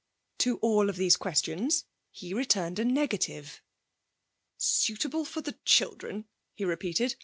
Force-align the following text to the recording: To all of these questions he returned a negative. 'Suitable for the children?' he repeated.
To 0.39 0.57
all 0.63 0.89
of 0.89 0.95
these 0.95 1.15
questions 1.15 1.85
he 2.09 2.33
returned 2.33 2.79
a 2.79 2.85
negative. 2.85 3.61
'Suitable 4.57 5.25
for 5.25 5.41
the 5.41 5.59
children?' 5.63 6.25
he 6.55 6.65
repeated. 6.65 7.17